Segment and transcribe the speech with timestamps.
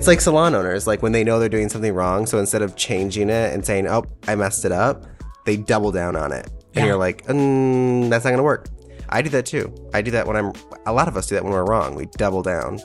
[0.00, 2.24] It's like salon owners, like when they know they're doing something wrong.
[2.24, 5.04] So instead of changing it and saying, oh, I messed it up,
[5.44, 6.46] they double down on it.
[6.74, 6.86] And Yeah.
[6.86, 8.68] you're like, mm, that's not going to work.
[9.10, 9.74] I do that too.
[9.92, 10.52] I do that when I'm,
[10.86, 11.96] a lot of us do that when we're wrong.
[11.96, 12.80] We double down.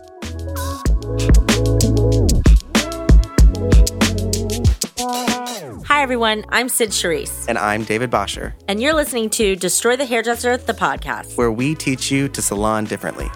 [5.87, 6.43] Hi, everyone.
[6.49, 10.73] I'm Cyd Charisse, And I'm David Bosler, and you're listening to Destroy the Hairdresser, the
[10.73, 11.37] podcast.
[11.37, 13.29] where we teach you to salon differently.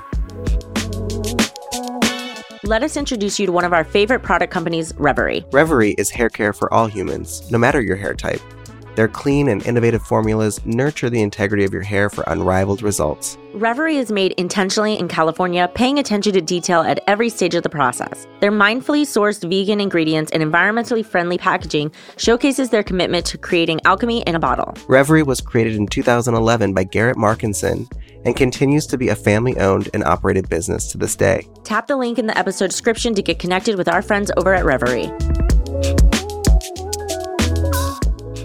[2.70, 5.44] Let us introduce you to one of our favorite product companies, Reverie.
[5.52, 8.42] Reverie is hair care for all humans, no matter your hair type.
[8.94, 13.40] Their clean and innovative formulas nurture the integrity of your hair for unrivaled results.
[13.56, 17.70] Reverie is made intentionally in California, paying attention to detail at every stage of the
[17.70, 18.28] process.
[18.40, 24.22] Their mindfully sourced vegan ingredients and environmentally friendly packaging showcases their commitment to creating alchemy
[24.28, 24.76] in a bottle.
[24.88, 27.92] Reverie was created in 2011 by Garrett Markenson
[28.26, 31.48] and continues to be a family owned and operated business to this day.
[31.64, 34.66] Tap the link in the episode description to get connected with our friends over at
[34.66, 35.12] Reverie.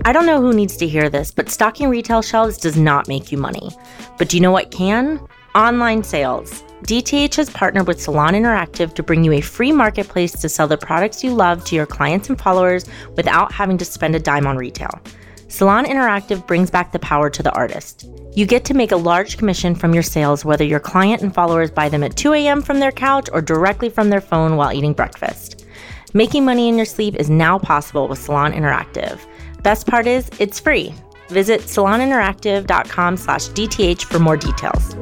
[0.07, 3.33] I don't know who needs to hear this, but stocking retail shelves does not make
[3.33, 3.71] you money.
[4.19, 5.19] But do you know what can?
[5.55, 6.63] Online sales.
[6.83, 10.77] DTH has partnered with Salon Interactive to bring you a free marketplace to sell the
[10.77, 12.85] products you love to your clients and followers
[13.17, 15.01] without having to spend a dime on retail.
[15.49, 18.09] Salon Interactive brings back the power to the artist.
[18.35, 21.71] You get to make a large commission from your sales whether your client and followers
[21.71, 22.63] buy them at 2 a.m.
[22.63, 25.67] from their couch or directly from their phone while eating breakfast.
[26.15, 29.21] Making money in your sleep is now possible with Salon Interactive.
[29.63, 30.95] Best part is, it's free.
[31.29, 34.95] Visit saloninteractive.com slash DTH for more details.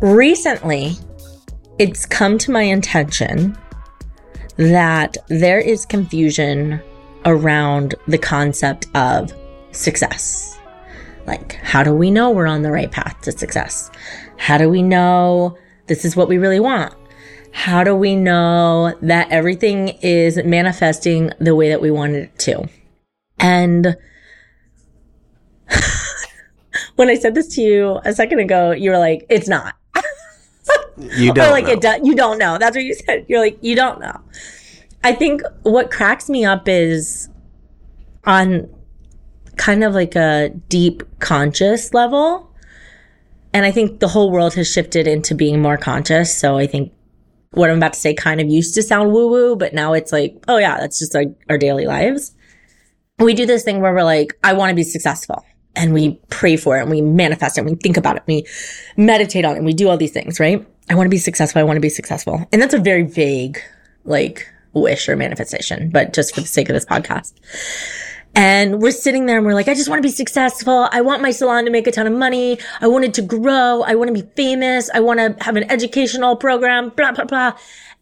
[0.00, 0.96] Recently,
[1.78, 3.56] it's come to my attention
[4.60, 6.82] that there is confusion
[7.24, 9.32] around the concept of
[9.72, 10.58] success.
[11.26, 13.90] Like, how do we know we're on the right path to success?
[14.36, 16.92] How do we know this is what we really want?
[17.52, 22.68] How do we know that everything is manifesting the way that we wanted it to?
[23.38, 23.96] And
[26.96, 29.74] when I said this to you a second ago, you were like, it's not.
[31.00, 31.90] You don't like know.
[31.90, 32.58] it you don't know.
[32.58, 33.26] That's what you said.
[33.28, 34.20] You're like, you don't know.
[35.02, 37.28] I think what cracks me up is
[38.24, 38.68] on
[39.56, 42.50] kind of like a deep conscious level.
[43.52, 46.36] And I think the whole world has shifted into being more conscious.
[46.36, 46.92] So I think
[47.52, 50.12] what I'm about to say kind of used to sound woo woo, but now it's
[50.12, 52.32] like, oh yeah, that's just our, our daily lives.
[53.18, 55.44] We do this thing where we're like, I want to be successful.
[55.76, 58.22] And we pray for it and we manifest it and we think about it.
[58.26, 58.46] And we
[58.96, 60.66] meditate on it and we do all these things, right?
[60.88, 61.60] I want to be successful.
[61.60, 62.44] I want to be successful.
[62.52, 63.60] And that's a very vague,
[64.04, 67.32] like, wish or manifestation, but just for the sake of this podcast.
[68.34, 70.88] And we're sitting there and we're like, I just want to be successful.
[70.92, 72.58] I want my salon to make a ton of money.
[72.80, 73.82] I want it to grow.
[73.82, 74.88] I want to be famous.
[74.94, 77.52] I want to have an educational program, blah, blah, blah.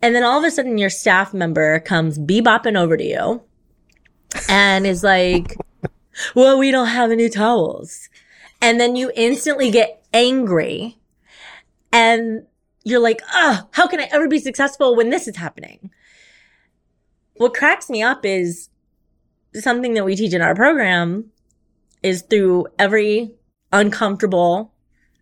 [0.03, 3.43] And then all of a sudden your staff member comes bebopping over to you
[4.49, 5.57] and is like,
[6.35, 8.09] well, we don't have any towels.
[8.61, 10.99] And then you instantly get angry
[11.93, 12.47] and
[12.85, 15.91] you're like, oh, how can I ever be successful when this is happening?
[17.37, 18.69] What cracks me up is
[19.55, 21.31] something that we teach in our program
[22.03, 23.33] is through every
[23.73, 24.73] uncomfortable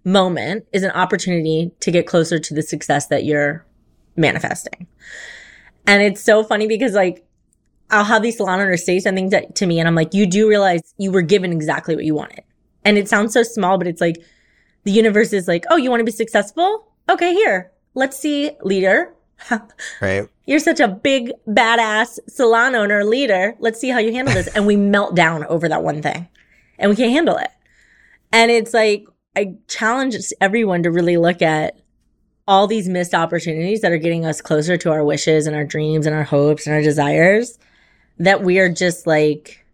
[0.05, 3.67] moment is an opportunity to get closer to the success that you're
[4.17, 4.87] manifesting.
[5.87, 7.26] And it's so funny because like
[7.91, 10.49] I'll have these salon owners say something to, to me and I'm like, you do
[10.49, 12.43] realize you were given exactly what you wanted.
[12.85, 14.17] And it sounds so small, but it's like
[14.85, 16.93] the universe is like, oh, you want to be successful?
[17.09, 17.73] Okay, here.
[17.95, 19.15] Let's see, leader.
[20.01, 20.29] right?
[20.47, 23.55] You're such a big, badass salon owner leader.
[23.59, 24.49] Let's see how you handle this.
[24.49, 26.29] And we melt down over that one thing
[26.79, 27.51] and we can't handle it.
[28.33, 29.05] And it's like,
[29.37, 31.79] I challenge everyone to really look at
[32.49, 36.07] all these missed opportunities that are getting us closer to our wishes and our dreams
[36.07, 37.59] and our hopes and our desires
[38.19, 39.65] that we are just like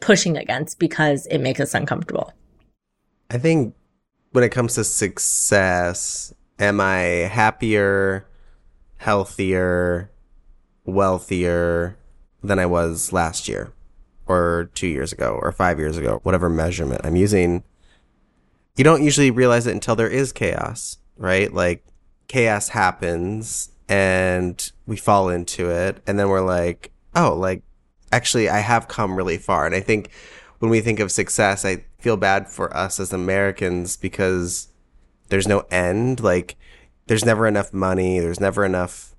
[0.00, 2.32] pushing against because it makes us uncomfortable.
[3.30, 3.74] I think
[4.32, 8.26] when it comes to success, am I happier,
[8.96, 10.10] healthier,
[10.84, 11.96] wealthier
[12.42, 13.72] than I was last year
[14.26, 17.62] or two years ago or five years ago, whatever measurement I'm using?
[18.76, 21.52] You don't usually realize it until there is chaos, right?
[21.52, 21.84] Like
[22.28, 27.62] chaos happens and we fall into it and then we're like, oh, like
[28.12, 29.66] actually I have come really far.
[29.66, 30.10] And I think
[30.58, 34.68] when we think of success, I feel bad for us as Americans because
[35.28, 36.20] there's no end.
[36.20, 36.56] Like
[37.06, 38.18] there's never enough money.
[38.20, 39.14] There's never enough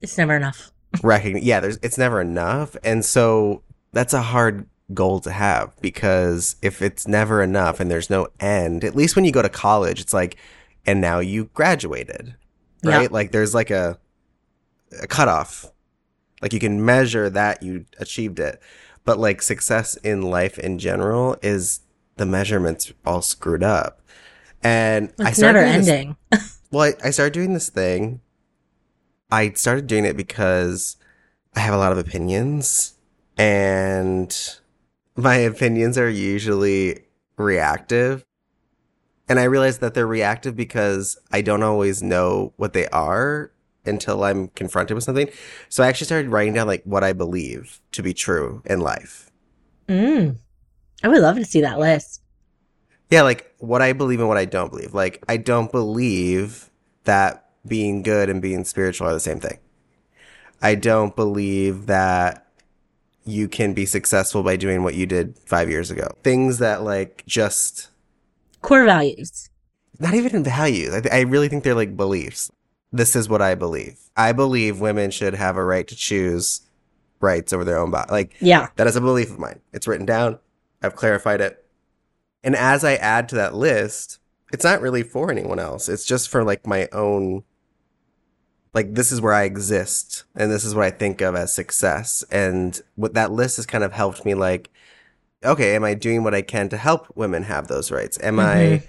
[0.00, 0.72] It's never enough.
[1.02, 1.46] recognition.
[1.46, 2.76] Yeah, there's it's never enough.
[2.84, 3.62] And so
[3.92, 8.84] that's a hard goal to have because if it's never enough and there's no end,
[8.84, 10.36] at least when you go to college, it's like
[10.86, 12.34] and now you graduated,
[12.82, 12.96] Yeah.
[12.98, 13.12] right?
[13.12, 13.98] Like there's like a
[15.00, 15.66] a cutoff.
[16.44, 18.60] Like you can measure that you achieved it,
[19.06, 21.80] but like success in life in general is
[22.16, 24.02] the measurements all screwed up.
[24.62, 28.20] And I started never doing this- well, I, I started doing this thing.
[29.30, 30.96] I started doing it because
[31.56, 32.92] I have a lot of opinions,
[33.38, 34.36] and
[35.16, 37.04] my opinions are usually
[37.38, 38.22] reactive.
[39.30, 43.50] And I realized that they're reactive because I don't always know what they are
[43.86, 45.28] until I'm confronted with something.
[45.68, 49.30] So I actually started writing down like what I believe to be true in life.
[49.88, 50.36] Mm.
[51.02, 52.22] I would love to see that list.
[53.10, 54.94] Yeah, like what I believe and what I don't believe.
[54.94, 56.70] Like I don't believe
[57.04, 59.58] that being good and being spiritual are the same thing.
[60.62, 62.46] I don't believe that
[63.26, 66.08] you can be successful by doing what you did 5 years ago.
[66.22, 67.88] Things that like just
[68.62, 69.50] Core values.
[69.98, 70.94] not even values.
[70.94, 72.50] I, th- I really think they're like beliefs.
[72.94, 73.98] This is what I believe.
[74.16, 76.60] I believe women should have a right to choose
[77.20, 78.12] rights over their own body.
[78.12, 78.68] Like Yeah.
[78.76, 79.58] that is a belief of mine.
[79.72, 80.38] It's written down.
[80.80, 81.66] I've clarified it.
[82.44, 84.20] And as I add to that list,
[84.52, 85.88] it's not really for anyone else.
[85.88, 87.42] It's just for like my own
[88.74, 92.22] like this is where I exist and this is what I think of as success.
[92.30, 94.70] And what that list has kind of helped me like
[95.44, 98.18] okay, am I doing what I can to help women have those rights?
[98.22, 98.86] Am I mm-hmm.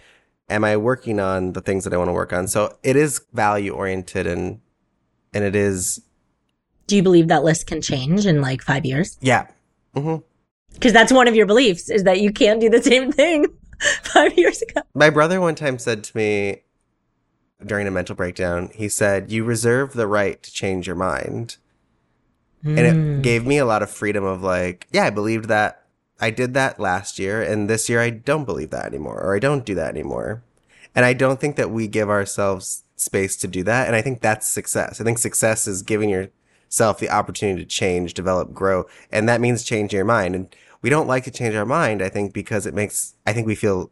[0.50, 2.48] Am I working on the things that I want to work on?
[2.48, 4.60] So it is value oriented and
[5.34, 6.02] and it is
[6.88, 9.18] Do you believe that list can change in like five years?
[9.22, 9.48] yeah.
[9.94, 10.18] hmm
[10.74, 13.46] Because that's one of your beliefs is that you can't do the same thing
[14.04, 14.82] five years ago.
[14.94, 16.62] My brother one time said to me
[17.66, 21.58] during a mental breakdown, he said, You reserve the right to change your mind.
[22.64, 23.20] And Mm.
[23.20, 25.84] it gave me a lot of freedom of like, yeah, I believed that
[26.20, 29.40] I did that last year, and this year I don't believe that anymore, or I
[29.40, 30.44] don't do that anymore.
[30.96, 33.88] And I don't think that we give ourselves space to do that.
[33.88, 35.02] And I think that's success.
[35.02, 38.86] I think success is giving yourself the opportunity to change, develop, grow.
[39.12, 40.36] And that means changing your mind.
[40.36, 43.46] And we don't like to change our mind, I think, because it makes, I think
[43.46, 43.92] we feel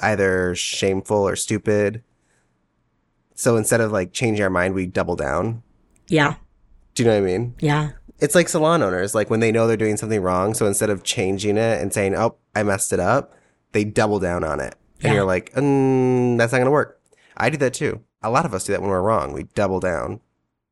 [0.00, 2.02] either shameful or stupid.
[3.36, 5.62] So instead of like changing our mind, we double down.
[6.08, 6.34] Yeah.
[6.94, 7.54] Do you know what I mean?
[7.60, 7.90] Yeah.
[8.18, 10.54] It's like salon owners, like when they know they're doing something wrong.
[10.54, 13.34] So instead of changing it and saying, oh, I messed it up,
[13.72, 14.74] they double down on it.
[15.02, 15.14] And Yeah.
[15.14, 16.98] you're like, mm, that's not going to work.
[17.36, 18.00] I do that too.
[18.22, 19.32] A lot of us do that when we're wrong.
[19.34, 20.20] We double down.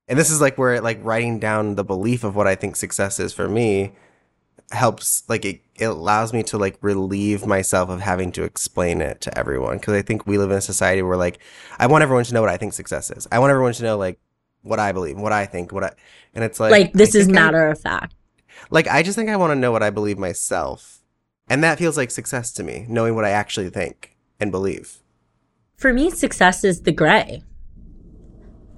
[0.08, 3.20] And this is like where like writing down the belief of what I think success
[3.20, 3.92] is for me
[4.70, 9.20] helps like it, it allows me to like relieve myself of having to explain it
[9.20, 11.38] to everyone because I think we live in a society where like
[11.78, 13.28] I want everyone to know what I think success is.
[13.30, 14.18] I want everyone to know like
[14.64, 15.92] what I believe, what I think, what I
[16.34, 18.14] and it's like Like, this I is think I- matter of fact.
[18.70, 21.00] like I just think I want to know what I believe myself.
[21.48, 24.98] And that feels like success to me, knowing what I actually think and believe.
[25.76, 27.42] For me, success is the gray.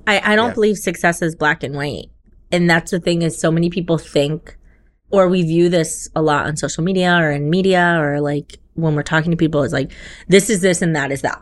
[0.07, 0.55] I, I don't Yeah.
[0.55, 2.07] believe success is black and white.
[2.53, 4.57] And that's the thing is so many people think
[5.11, 8.95] or we view this a lot on social media or in media or like when
[8.97, 9.93] we're talking to people, it's like,
[10.29, 11.41] this is this and that is that.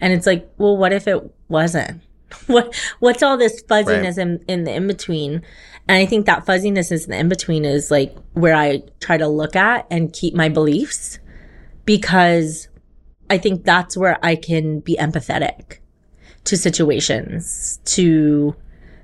[0.00, 2.02] And it's like, well, what if it wasn't?
[2.46, 5.42] What what's all this fuzziness in, in the in between?
[5.88, 9.16] And I think that fuzziness is in the in between is like where I try
[9.16, 11.18] to look at and keep my beliefs
[11.84, 12.68] because
[13.30, 15.78] I think that's where I can be empathetic
[16.44, 18.54] to situations, to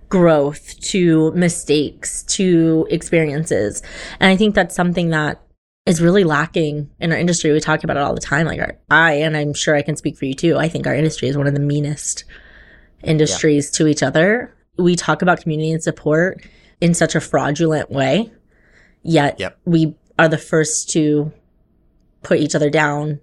[0.08, 3.82] growth, to mistakes, to experiences.
[4.20, 5.40] And I think that's something that
[5.87, 7.52] is really lacking in our industry.
[7.52, 8.46] We talk about it all the time.
[8.46, 10.56] Like our, I, and I'm sure I can speak for you too.
[10.56, 12.25] I think our industry is one of the meanest
[13.02, 14.54] industries to each other.
[14.78, 16.44] We talk about community and support
[16.80, 18.30] in such a fraudulent way.
[19.02, 19.59] Yet Yep.
[19.64, 21.32] we are the first to
[22.23, 23.21] put each other down,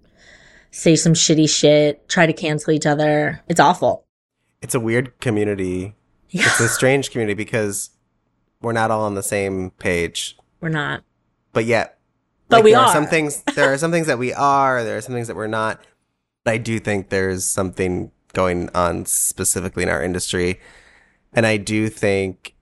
[0.71, 3.41] say some shitty shit, try to cancel each other.
[3.47, 4.05] It's awful.
[4.61, 5.95] It's a weird community.
[6.29, 6.43] Yeah.
[6.45, 7.91] It's a strange community because
[8.61, 10.37] we're not all on the same page.
[10.59, 11.03] We're not.
[11.53, 11.97] But yet
[12.49, 12.91] But we there are.
[12.93, 15.47] some things there are some things that we are, there are some things that we're
[15.47, 15.79] not.
[16.43, 20.59] But I do think there's something going on specifically in our industry.
[21.33, 22.55] And I do think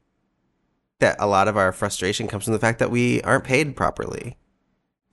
[1.00, 4.38] that a lot of our frustration comes from the fact that we aren't paid properly.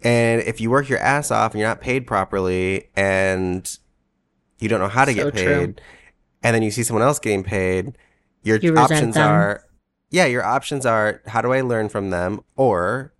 [0.02, 3.78] And if you work your ass off and you're not paid properly and
[4.58, 5.44] you don't know how to So get true.
[5.66, 5.80] paid,
[6.42, 7.96] and then you see someone else getting paid,
[8.42, 9.30] your You options them.
[9.30, 9.64] are
[10.10, 13.12] yeah, your options are how do I learn from them or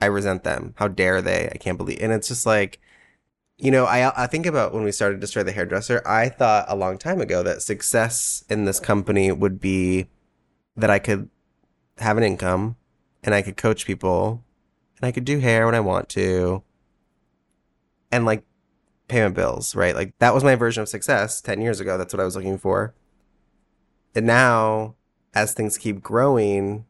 [0.00, 0.74] I resent them.
[0.76, 1.48] How dare they?
[1.52, 1.98] I can't believe.
[2.00, 2.80] And it's just like,
[3.58, 6.02] you know, I I think about when we started to Destroy the Hairdresser.
[6.06, 10.08] I thought a long time ago that success in this company would be
[10.76, 11.30] that I could
[11.98, 12.76] have an income
[13.22, 14.42] and I could coach people
[14.96, 16.62] and I could do hair when I want to
[18.10, 18.44] and like
[19.08, 19.94] pay my bills, right?
[19.94, 21.96] Like that was my version of success 10 years ago.
[21.96, 22.94] That's what I was looking for.
[24.14, 24.94] And now,
[25.34, 26.84] as things keep growing,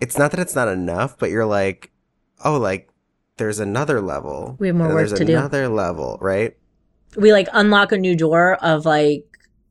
[0.00, 1.90] it's not that it's not enough, but you're like,
[2.44, 2.87] oh, like
[3.38, 4.56] there's another level.
[4.58, 5.32] We have more work to do.
[5.32, 6.56] another level, right?
[7.16, 9.24] we like unlock a new door of like,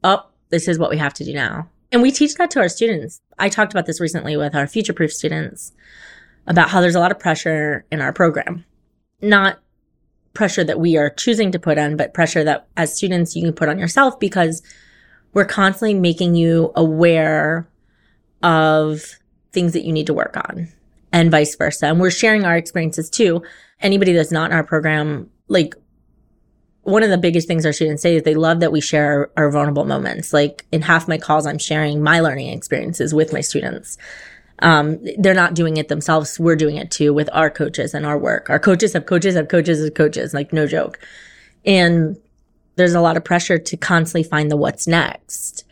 [0.04, 1.70] oh, this is what we have to do now.
[1.92, 3.22] And we teach that to our students.
[3.40, 5.72] I talked about this recently with our future proof students
[6.48, 8.66] about how there's a lot of pressure in our program.
[9.22, 9.60] Not
[10.34, 13.54] pressure that we are choosing to put on, but pressure that as students you can
[13.54, 14.62] put on yourself because
[15.34, 17.68] we're constantly making you aware
[18.44, 19.04] of
[19.52, 20.68] things that you need to work on
[21.18, 21.88] and vice versa.
[21.88, 23.42] And we're sharing our experiences too.
[23.82, 25.74] Anybody that's not in our program, like
[26.84, 29.46] one of the biggest things our students say is they love that we share our,
[29.46, 30.32] our vulnerable moments.
[30.32, 33.98] Like in half my calls, I'm sharing my learning experiences with my students.
[34.60, 36.40] Um, they're not doing it themselves.
[36.40, 38.52] We're doing it too with our coaches and our work.
[38.52, 41.00] Our coaches have coaches have coaches have coaches, like no joke.
[41.66, 42.16] And
[42.76, 45.66] there's a lot of pressure to constantly find the what's next.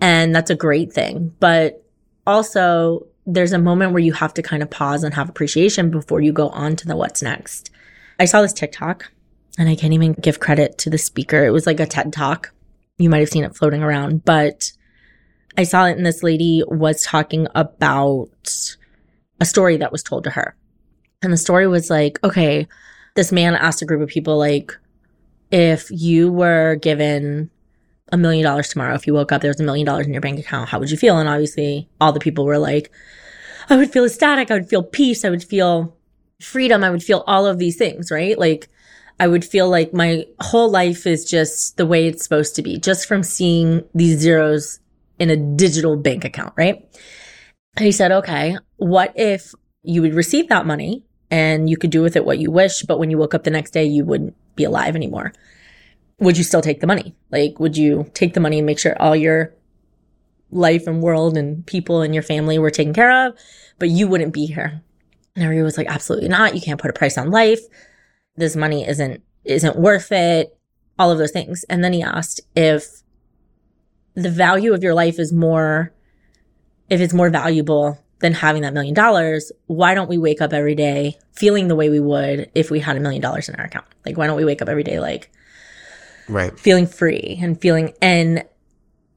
[0.00, 1.34] And that's a great thing.
[1.40, 1.84] But
[2.26, 6.20] also there's a moment where you have to kind of pause and have appreciation before
[6.20, 7.70] you go on to the what's next.
[8.18, 9.10] I saw this TikTok
[9.58, 11.44] and I can't even give credit to the speaker.
[11.44, 12.52] It was like a TED talk.
[12.98, 14.72] You might have seen it floating around, but
[15.56, 18.28] I saw it and this lady was talking about
[19.40, 20.56] a story that was told to her.
[21.22, 22.68] And the story was like, okay,
[23.14, 24.72] this man asked a group of people, like,
[25.50, 27.50] if you were given
[28.12, 30.20] a million dollars tomorrow, if you woke up, there was a million dollars in your
[30.20, 31.18] bank account, how would you feel?
[31.18, 32.90] And obviously, all the people were like,
[33.70, 34.50] I would feel ecstatic.
[34.50, 35.24] I would feel peace.
[35.24, 35.96] I would feel
[36.40, 36.84] freedom.
[36.84, 38.38] I would feel all of these things, right?
[38.38, 38.68] Like,
[39.18, 42.78] I would feel like my whole life is just the way it's supposed to be,
[42.78, 44.80] just from seeing these zeros
[45.18, 46.84] in a digital bank account, right?
[47.76, 52.02] And he said, okay, what if you would receive that money and you could do
[52.02, 54.34] with it what you wish, but when you woke up the next day, you wouldn't
[54.56, 55.32] be alive anymore?
[56.20, 57.14] Would you still take the money?
[57.30, 59.52] Like, would you take the money and make sure all your
[60.50, 63.38] life and world and people and your family were taken care of,
[63.78, 64.82] but you wouldn't be here?
[65.34, 66.54] And everyone was like, absolutely not.
[66.54, 67.60] You can't put a price on life.
[68.36, 70.56] This money isn't, isn't worth it.
[70.98, 71.64] All of those things.
[71.64, 73.02] And then he asked if
[74.14, 75.92] the value of your life is more,
[76.88, 80.76] if it's more valuable than having that million dollars, why don't we wake up every
[80.76, 83.86] day feeling the way we would if we had a million dollars in our account?
[84.06, 85.30] Like, why don't we wake up every day like
[86.28, 86.58] Right.
[86.58, 88.44] feeling free and feeling, and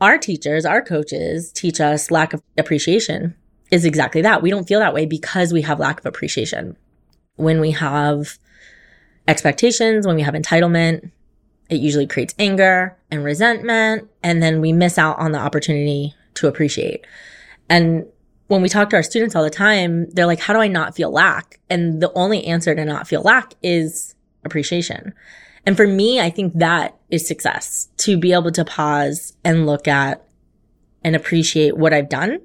[0.02, 3.36] our teachers, our coaches teach us lack of appreciation
[3.72, 4.42] is exactly that.
[4.42, 6.78] We don't feel that way because we have lack of appreciation.
[7.36, 8.38] When we have
[9.28, 11.12] expectations, when we have entitlement,
[11.70, 14.10] it usually creates anger and resentment.
[14.24, 17.06] And then we miss out on the opportunity to appreciate.
[17.70, 18.06] And
[18.48, 20.96] when we talk to our students all the time, they're like, how do I not
[20.96, 21.60] feel lack?
[21.70, 25.14] And the only answer to not feel lack is appreciation.
[25.68, 29.86] And for me, I think that is success to be able to pause and look
[29.86, 30.26] at
[31.04, 32.40] and appreciate what I've done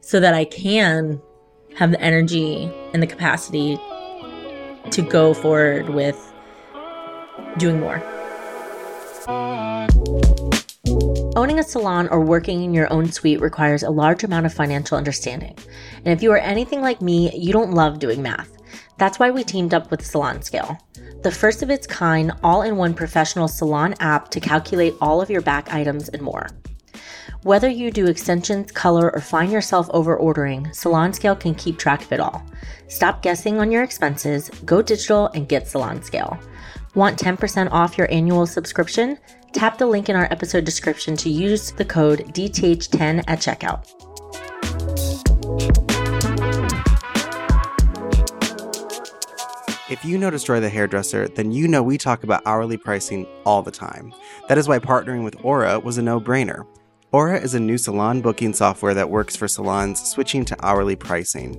[0.00, 1.20] so that I can
[1.74, 3.80] have the energy and the capacity
[4.92, 6.32] to go forward with
[7.56, 8.00] doing more.
[11.36, 14.96] Owning a salon or working in your own suite requires a large amount of financial
[14.96, 15.56] understanding.
[16.04, 18.57] And if you are anything like me, you don't love doing math.
[18.98, 20.78] That's why we teamed up with SalonScale,
[21.22, 25.30] the first of its kind all in one professional salon app to calculate all of
[25.30, 26.48] your back items and more.
[27.44, 32.12] Whether you do extensions, color, or find yourself over ordering, SalonScale can keep track of
[32.12, 32.44] it all.
[32.88, 36.42] Stop guessing on your expenses, go digital, and get SalonScale.
[36.96, 39.18] Want 10% off your annual subscription?
[39.52, 43.86] Tap the link in our episode description to use the code DTH10 at checkout.
[49.90, 53.62] If you know Destroy the Hairdresser, then you know we talk about hourly pricing all
[53.62, 54.12] the time.
[54.46, 56.66] That is why partnering with Aura was a no brainer.
[57.10, 61.56] Aura is a new salon booking software that works for salons switching to hourly pricing.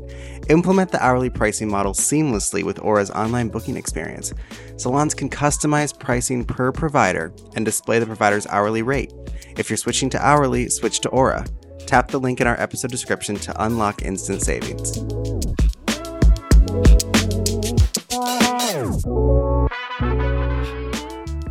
[0.48, 4.32] Implement the hourly pricing model seamlessly with Aura's online booking experience.
[4.78, 9.12] Salons can customize pricing per provider and display the provider's hourly rate.
[9.58, 11.48] If you're switching to hourly, switch to Aura.
[11.88, 15.00] Tap the link in our episode description to unlock instant savings.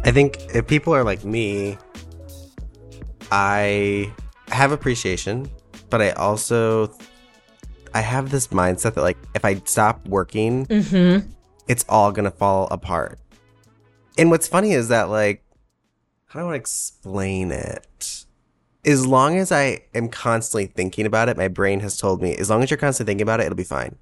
[0.04, 1.76] I think if people are like me,
[3.30, 4.12] I
[4.49, 5.50] have appreciation,
[5.90, 6.90] but I also
[7.94, 11.28] I have this mindset that like if I stop working, Mm-hmm.
[11.68, 13.18] it's all gonna fall apart.
[14.16, 15.44] And what's funny is that like
[16.26, 18.25] how do I want to explain it?
[18.85, 22.49] As long as I am constantly thinking about it, my brain has told me as
[22.49, 23.97] long as you're constantly thinking about it, it'll be fine.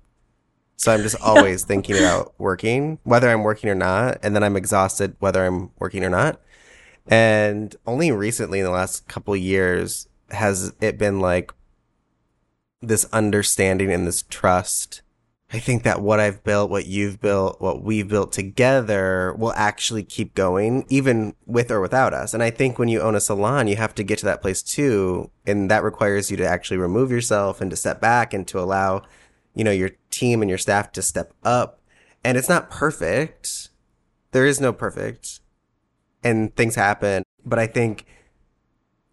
[0.76, 4.56] So I'm just always thinking about working, whether I'm working or not, and then I'm
[4.56, 6.40] exhausted whether I'm working or not.
[7.06, 11.52] And only recently in the last couple years has it been like
[12.82, 15.02] this understanding and this trust.
[15.52, 20.02] I think that what I've built, what you've built, what we've built together will actually
[20.02, 22.34] keep going, even with or without us.
[22.34, 24.60] And I think when you own a salon, you have to get to that place
[24.62, 25.30] too.
[25.46, 29.02] And that requires you to actually remove yourself and to step back and to allow,
[29.56, 31.80] you know, your team and your staff to step up.
[32.22, 33.70] And it's not perfect.
[34.32, 35.40] There is no perfect.
[36.22, 37.24] And things happen.
[37.44, 38.04] But I think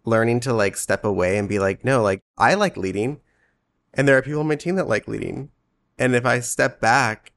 [0.04, 3.20] learning to like step away and be like, no, like I like leading.
[3.94, 5.50] And there are people on my team that like leading.
[5.98, 7.32] And if I step back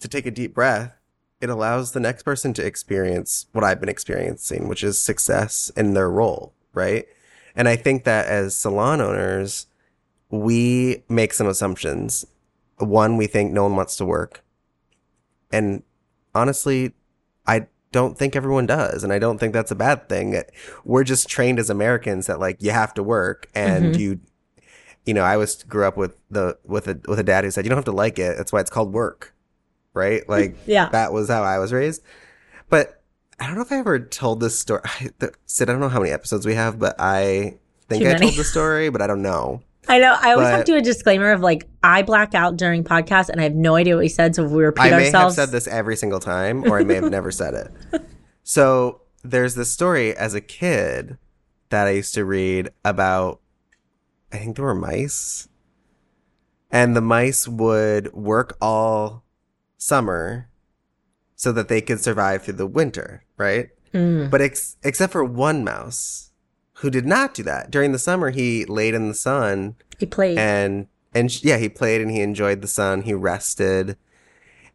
[0.00, 0.94] to take a deep breath,
[1.40, 5.92] it allows the next person to experience what I've been experiencing, which is success in
[5.92, 7.06] their role, right?
[7.54, 9.66] And I think that as salon owners,
[10.30, 12.24] we make some assumptions.
[12.78, 14.42] One, we think no one wants to work.
[15.52, 15.82] And
[16.34, 16.94] honestly,
[17.46, 19.02] I don't think everyone does.
[19.04, 20.42] And I don't think that's a bad thing.
[20.84, 23.98] We're just trained as Americans that like you have to work and Mhm.
[23.98, 24.20] you
[25.06, 27.64] you know, I was grew up with the with a with a dad who said
[27.64, 28.36] you don't have to like it.
[28.36, 29.32] That's why it's called work.
[29.94, 30.28] Right?
[30.28, 30.88] Like Yeah.
[30.90, 32.02] that was how I was raised.
[32.68, 33.00] But
[33.38, 34.80] I don't know if I ever told this story.
[34.84, 35.10] I,
[35.46, 37.54] Cyd, I don't know how many episodes we have, but I
[37.88, 38.26] think Too I many.
[38.26, 39.62] told the story, but I don't know.
[39.88, 40.16] I know.
[40.20, 43.40] I always have to do a disclaimer of like I black out during podcasts and
[43.40, 44.34] I have no idea what we said.
[44.34, 44.94] So if we repeat ourselves.
[44.94, 47.54] I may ourselves, have said this every single time, or I may have never said
[47.54, 48.02] it.
[48.48, 51.18] So there's this story as a kid
[51.70, 53.40] that I used to read about.
[54.32, 55.48] I think there were mice,
[56.70, 59.24] and the mice would work all
[59.78, 60.48] summer
[61.34, 63.70] so that they could survive through the winter, right?
[63.92, 64.30] Mm.
[64.30, 66.25] But ex- except for one mouse
[66.86, 70.38] who did not do that during the summer, he laid in the sun he played.
[70.38, 73.02] and and yeah, he played and he enjoyed the sun.
[73.02, 73.96] He rested,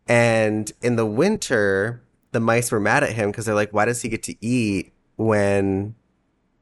[0.10, 4.02] and in the winter, the mice were mad at him because they're like, "Why does
[4.02, 5.95] he get to eat when,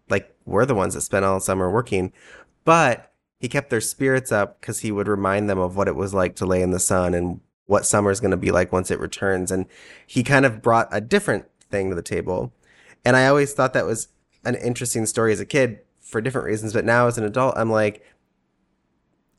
[0.07, 2.13] like, we're the ones that spent all summer working?"
[2.63, 6.13] But he kept their spirits up because he would remind them of what it was
[6.13, 8.99] like to lay in the sun and what summer's going to be like once it
[8.99, 9.49] returns.
[9.49, 9.65] And
[10.05, 12.53] he kind of brought a different thing to the table.
[13.03, 14.09] And I always thought that was
[14.43, 16.73] an interesting story as a kid for different reasons.
[16.73, 18.05] But now as an adult, I'm like,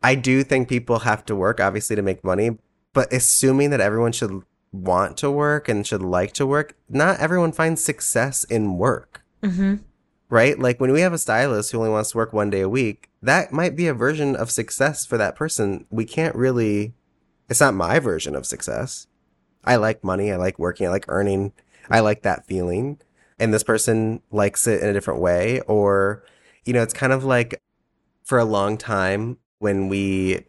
[0.02, 2.58] I do think people have to work, obviously, to make money.
[2.92, 7.52] But assuming that everyone should want to work and should like to work, not everyone
[7.52, 9.76] finds success in work hmm
[10.30, 10.58] right?
[10.58, 13.10] Like when we have a stylist who only wants to work one day a week,
[13.20, 15.84] that might be a version of success for that person.
[15.90, 16.94] We can't really,
[17.50, 19.08] it's not my version of success.
[19.64, 20.32] I like money.
[20.32, 20.86] I like working.
[20.86, 21.52] I like earning.
[21.90, 22.98] I like that feeling.
[23.40, 25.60] And this person likes it in a different way.
[25.62, 26.22] Or,
[26.64, 27.60] you know, it's kind of like
[28.22, 30.44] for a long time when we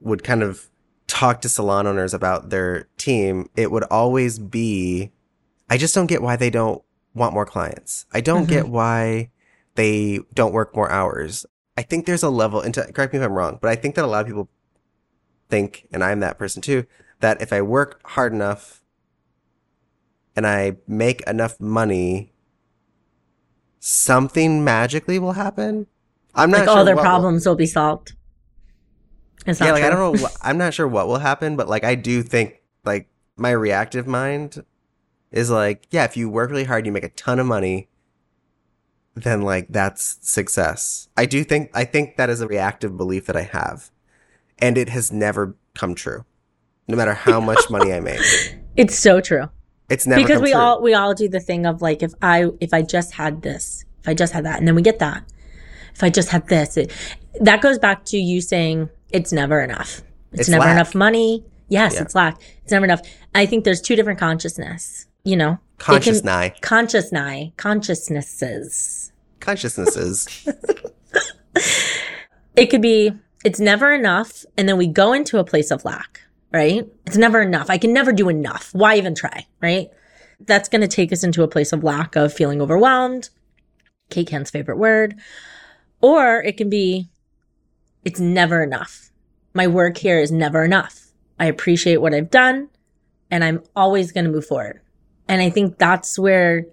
[0.00, 0.70] would kind of
[1.06, 5.10] talk to salon owners about their team, it would always be,
[5.68, 6.82] I just don't get why they don't
[7.14, 8.06] want more clients.
[8.12, 8.48] I don't Mhm.
[8.48, 9.30] get why
[9.74, 11.44] they don't work more hours.
[11.76, 13.96] I think there's a level, and to, correct me if I'm wrong, but I think
[13.96, 14.48] that a lot of people
[15.48, 16.86] think, and I'm that person too,
[17.20, 18.83] that if I work hard enough
[20.36, 22.32] and I make enough money,
[23.80, 25.86] something magically will happen.
[26.34, 28.14] I'm not Like sure all their what will- problems will be solved.
[29.46, 30.22] It's yeah, like I don't know.
[30.22, 34.06] What, I'm not sure what will happen, but like I do think like my reactive
[34.06, 34.64] mind
[35.30, 37.88] is like, yeah, if you work really hard, you make a ton of money,
[39.14, 41.08] then like that's success.
[41.16, 43.90] I do think I think that is a reactive belief that I have,
[44.60, 46.24] and it has never come true.
[46.88, 48.20] No matter how much money I make,
[48.76, 49.50] It's so true.
[49.94, 50.60] It's never because we true.
[50.60, 53.84] all we all do the thing of like if I if I just had this,
[54.00, 55.24] if I just had that, and then we get that.
[55.94, 56.92] If I just had this, it,
[57.40, 60.02] that goes back to you saying it's never enough.
[60.32, 60.74] It's, It's never lack.
[60.74, 61.44] enough money.
[61.68, 62.02] Yes, Yeah.
[62.02, 62.40] it's lack.
[62.62, 63.00] It's never enough.
[63.34, 65.06] I think there's two different consciousness.
[65.22, 69.12] You know, conscious can- nigh conscious nigh consciousnesses.
[69.40, 70.26] consciousnesses.
[72.56, 73.12] It could be
[73.44, 76.20] it's never enough, and then we go into a place of lack.
[76.54, 76.86] Right?
[77.04, 77.68] It's never enough.
[77.68, 78.70] I can never do enough.
[78.72, 79.46] Why even try?
[79.60, 79.88] Right?
[80.38, 83.30] That's going to take us into a place of lack of feeling overwhelmed.
[84.08, 85.16] Kate Ken's favorite word.
[86.00, 87.08] Or it can be,
[88.04, 89.10] it's never enough.
[89.52, 91.08] My work here is never enough.
[91.40, 92.68] I appreciate what I've done
[93.30, 94.80] and I'm always going to move forward.
[95.26, 96.66] And I think that's where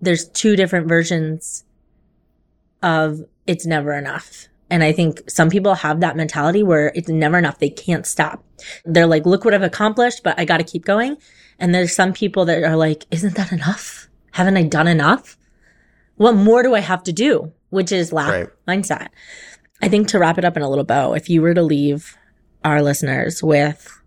[0.00, 1.64] there's two different versions
[2.82, 4.48] of it's never enough.
[4.70, 7.58] And I think some people have that mentality where it's never enough.
[7.58, 8.44] They can't stop.
[8.84, 11.16] They're like, look what I've accomplished, but I got to keep going.
[11.58, 14.08] And there's some people that are like, isn't that enough?
[14.32, 15.38] Haven't I done enough?
[16.16, 17.52] What more do I have to do?
[17.70, 18.48] Which is lack Right.
[18.66, 19.08] mindset.
[19.80, 22.16] I think to wrap it up in a little bow, if you were to leave
[22.64, 24.00] our listeners with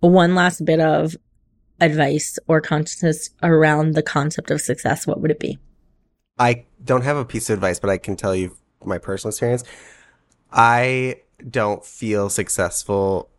[0.00, 1.16] one last bit of
[1.80, 5.58] advice or consciousness around the concept of success, what would it be?
[6.38, 9.64] I don't have a piece of advice, but I can tell you my personal experience.
[10.52, 13.30] I don't feel successful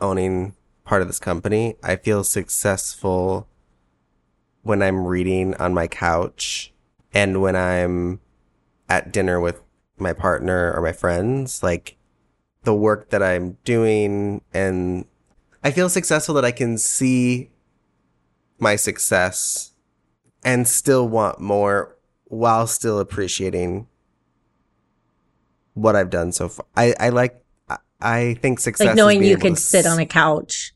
[0.00, 1.76] owning part of this company.
[1.82, 3.48] I feel successful
[4.62, 6.72] when I'm reading on my couch
[7.12, 8.20] and when I'm
[8.88, 9.60] at dinner with
[9.98, 11.62] my partner or my friends.
[11.62, 11.96] Like
[12.64, 15.06] the work that I'm doing and
[15.64, 17.50] I feel successful that I can see
[18.58, 19.72] my success
[20.44, 23.86] and still want more while still appreciating
[25.74, 26.66] what I've done so far.
[26.76, 30.06] I, I like, I, I think success Like knowing you can could sit on a
[30.06, 30.74] couch,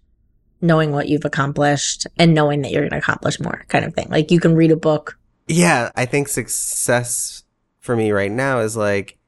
[0.60, 4.08] knowing what you've accomplished and knowing that you're going to accomplish more kind of thing.
[4.10, 5.18] Like you can read a book.
[5.48, 7.44] Yeah, I think success
[7.78, 9.18] for me right now is like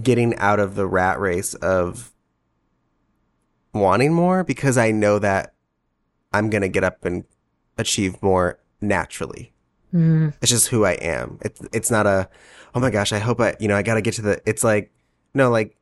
[0.00, 2.12] getting out of the rat race of
[3.74, 5.54] wanting more because I know that
[6.32, 7.24] I'm going to get up and
[7.76, 9.51] achieve more naturally.
[9.92, 11.38] Mm, It's just who I am.
[11.42, 12.28] It's it's not a
[12.74, 14.64] oh my gosh, I hope I you know, I got to get to the it's
[14.64, 14.90] like
[15.34, 15.76] no, like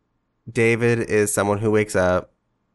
[0.50, 2.32] David is someone who wakes up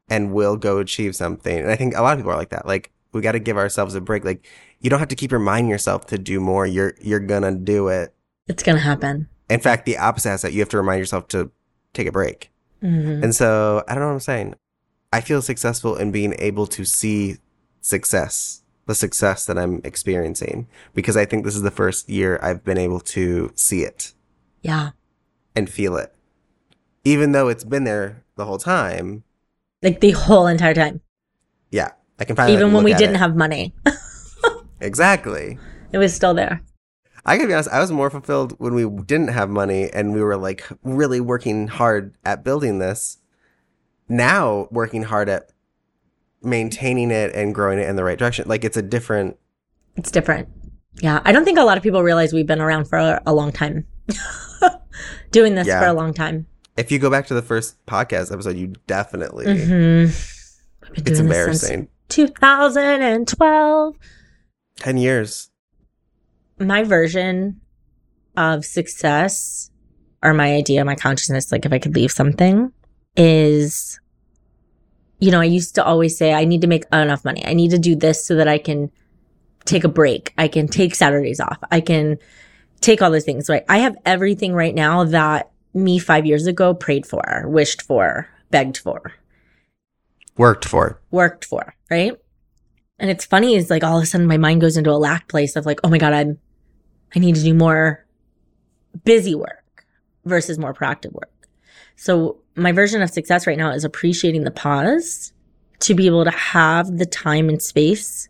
[0.10, 1.58] and will go achieve something.
[1.60, 2.66] And I think a lot of people are like that.
[2.66, 4.24] Like we got to give ourselves a break.
[4.24, 4.48] Like
[4.80, 6.66] you don't have to keep reminding yourself to do more.
[6.66, 8.14] You're you're going to do it.
[8.48, 9.28] it's going to happen.
[9.50, 11.52] In fact, the opposite is that you have to remind yourself to
[11.94, 12.50] take a break.
[12.84, 13.24] Mhm.
[13.24, 14.56] And so, I don't know what I'm saying.
[15.14, 17.38] I feel successful in being able to see
[17.82, 22.64] success, the success that I'm experiencing, because I think this is the first year I've
[22.64, 24.14] been able to see it
[24.62, 24.92] Yeah.
[25.56, 26.14] and feel it.
[27.04, 29.24] Even though it's been there the whole time,
[29.82, 31.02] Like the whole entire time.
[31.72, 33.20] yeah, I can finally Even like, when we didn't it.
[33.20, 33.74] have money,
[34.82, 35.58] exactly.
[35.92, 36.62] it was still there.
[37.26, 40.22] I gotta be honest, I was more fulfilled when we didn't have money and we
[40.22, 43.18] were like really working hard at building this.
[44.08, 45.50] Now working hard at
[46.46, 48.48] maintaining it and growing it in the right direction.
[48.48, 49.38] Like it's a different
[49.96, 50.48] It's different.
[51.02, 51.22] Yeah.
[51.26, 53.52] I don't think a lot of people realize we've been around for a, a long
[53.52, 53.86] time.
[55.32, 55.80] Doing this Yeah.
[55.82, 56.48] for a long time.
[56.78, 60.06] if you go back to the first podcast episode, you definitely hmm
[60.98, 61.88] it's embarrassing.
[62.10, 63.96] 2012.
[64.78, 65.50] Ten years.
[66.60, 67.60] My version
[68.38, 69.72] of success
[70.24, 72.72] or my idea, my consciousness, like if I could leave something,
[73.18, 74.00] is,
[75.20, 77.46] you know, I used to always say, I need to make enough money.
[77.46, 78.92] I need to do this so that I can
[79.66, 80.34] take a break.
[80.38, 81.58] I can take Saturdays off.
[81.72, 82.18] I can
[82.82, 83.64] take all those things, right?
[83.70, 88.78] I have everything right now that me five years ago prayed for, wished for, begged
[88.78, 89.14] for.
[90.38, 91.02] Worked for.
[91.12, 92.14] worked for, right?
[93.00, 95.28] And it's funny is like all of a sudden my mind goes into a lack
[95.28, 96.40] place of like, oh my God, I'm
[97.16, 98.06] I need to do more
[99.04, 99.86] busy work
[100.26, 101.32] versus more proactive work.
[101.96, 105.34] So my version of success right now is appreciating the pause
[105.80, 108.30] to be able to have the time and space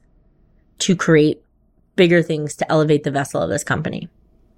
[0.80, 1.42] to create
[1.96, 4.10] bigger things to elevate the vessel of this company.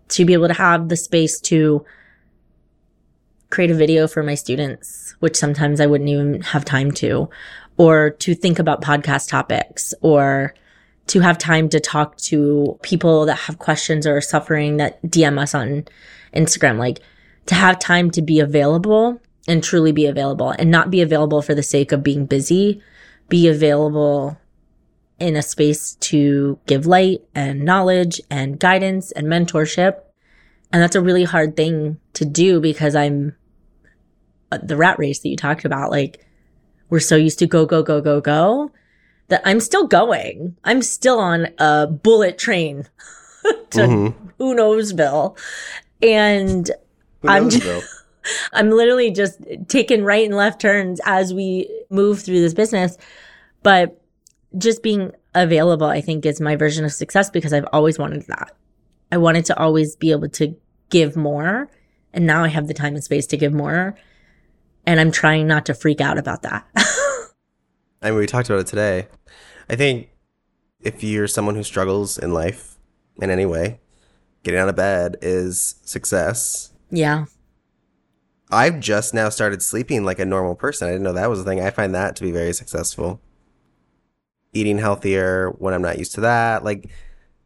[0.10, 1.86] To be able to have the space to
[3.50, 7.30] create a video for my students, which sometimes I wouldn't even have time to,
[7.78, 10.54] or to think about podcast topics, or
[11.08, 15.40] to have time to talk to people that have questions or are suffering that DM
[15.40, 15.86] us on
[16.34, 16.78] Instagram.
[16.78, 17.00] Like
[17.48, 21.56] to have time to be available and truly be available and not be available for
[21.56, 22.82] the sake of being busy,
[23.30, 24.38] be available
[25.20, 30.00] in a space to give light and knowledge and guidance and mentorship.
[30.72, 33.36] And that's a really hard thing to do because I'm
[34.52, 35.92] uh, the rat race that you talked about.
[35.92, 36.26] Like
[36.90, 38.72] we're so used to go, go, go, go, go
[39.30, 40.56] that I'm still going.
[40.64, 42.88] I'm still on a bullet train
[43.72, 44.14] to Mhm.
[44.38, 45.38] who knowsville.
[46.02, 46.70] And
[47.30, 47.82] I'm just- though?
[48.54, 52.98] I'm literally just taking right and left turns as we move through this business.
[53.64, 54.02] But
[54.58, 58.52] just being available, I think, is my version of success because I've always wanted that.
[59.12, 60.56] I wanted to always be able to
[60.90, 61.70] give more.
[62.14, 63.96] And now I have the time and space to give more.
[64.86, 66.66] And I'm trying not to freak out about that.
[68.02, 69.08] I mean, we talked about it today.
[69.70, 70.10] I think
[70.80, 72.78] if you're someone who struggles in life
[73.22, 73.80] in any way,
[74.44, 76.72] getting out of bed is success.
[76.90, 77.26] Yeah.
[78.50, 80.88] I've just now started sleeping like a normal person.
[80.88, 81.60] I didn't know that was a thing.
[81.60, 83.20] I find that to be very successful.
[84.54, 86.64] Eating healthier when I'm not used to that.
[86.64, 86.90] Like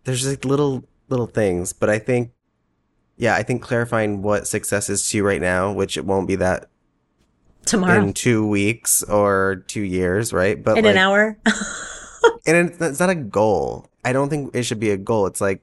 [0.04, 2.32] there's like little little things, but I think
[3.18, 6.36] yeah, I think clarifying what success is to you right now, which it won't be
[6.38, 6.70] that
[7.66, 8.02] Tomorrow.
[8.02, 10.62] in 2 weeks or 2 years, right?
[10.64, 11.38] But in like, an hour.
[12.48, 13.88] and it's, it's not a goal.
[14.04, 15.28] I don't think it should be a goal.
[15.28, 15.62] It's like,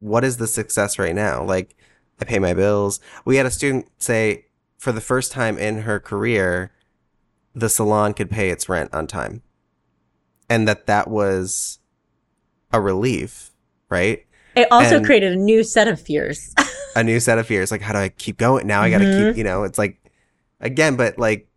[0.00, 1.42] what is the success right now?
[1.42, 1.74] Like,
[2.20, 3.00] I pay my bills.
[3.24, 4.46] We had a student say,
[4.78, 6.72] for the first time in her career,
[7.54, 9.42] the salon could pay its rent on time.
[10.48, 11.78] And that that was
[12.72, 13.50] a relief,
[13.88, 14.24] right?
[14.56, 16.54] It also And- created a new set of fears.
[16.96, 17.70] a new set of fears.
[17.70, 18.66] Like, how do I keep going?
[18.66, 19.28] Now I got to Mhm.
[19.28, 19.98] keep, you know, it's like,
[20.60, 21.48] again, but like,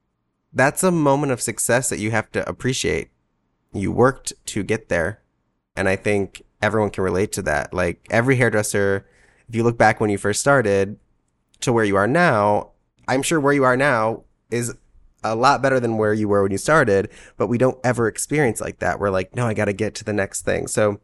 [0.54, 3.10] that's a moment of success that you have to appreciate.
[3.74, 5.22] You worked to get there.
[5.76, 7.74] And I think everyone can relate to that.
[7.74, 9.06] Like, every hairdresser,
[9.52, 10.98] if you look back when you first started
[11.60, 12.72] to where you are now,
[13.10, 14.74] I'm sure where you are now is
[15.26, 18.62] a lot better than where you were when you started, but we don't ever experience
[18.62, 18.98] like that.
[18.98, 20.68] We're like, no, I got to get to the next thing.
[20.68, 21.02] So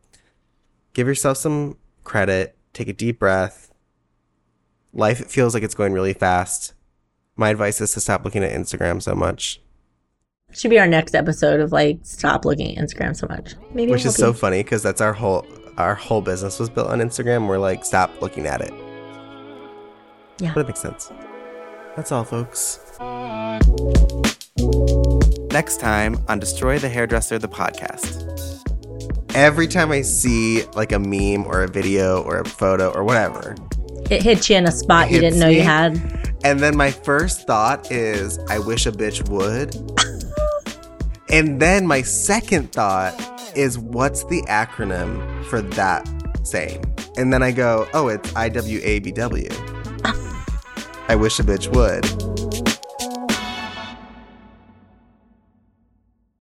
[0.93, 3.69] give yourself some credit, take a deep breath.
[4.93, 6.73] Life feels like it's going really fast.
[7.35, 9.59] My advice is to stop looking at Instagram so much,
[10.53, 13.55] Should be our next episode of like stop looking at Instagram so much.
[13.73, 15.45] Maybe which is so funny because that's our whole
[15.77, 17.47] our whole business was built on Instagram.
[17.47, 18.73] We're like, stop looking at it.
[20.39, 20.53] Yeah.
[20.53, 21.11] But it makes sense.
[21.95, 22.79] That's all, folks.
[25.51, 28.23] Next time on Destroy the Hairdresser, the podcast.
[29.35, 33.55] Every time I see like a meme or a video or a photo or whatever,
[34.09, 35.99] It hits you in a spot you didn't know you had.
[36.43, 39.75] And then my first thought is, I wish a bitch would.
[41.29, 43.13] and then my second thought
[43.57, 46.07] is, what's the acronym for that
[46.43, 46.83] saying?
[47.17, 49.51] And then I go, oh, it's IWABW.
[51.09, 52.36] I wish a bitch would.